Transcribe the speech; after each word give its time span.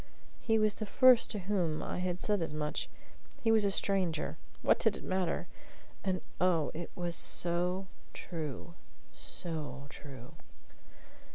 He 0.41 0.57
was 0.57 0.73
the 0.73 0.87
first 0.87 1.29
to 1.29 1.37
whom 1.37 1.83
I 1.83 1.99
had 1.99 2.19
said 2.19 2.41
as 2.41 2.53
much. 2.55 2.89
He 3.43 3.51
was 3.51 3.63
a 3.65 3.69
stranger. 3.69 4.35
What 4.63 4.79
did 4.79 4.97
it 4.97 5.03
matter? 5.03 5.45
And, 6.03 6.21
oh, 6.41 6.71
it 6.73 6.89
was 6.95 7.15
so 7.15 7.85
true 8.11 8.73
so 9.11 9.85
true. 9.89 10.33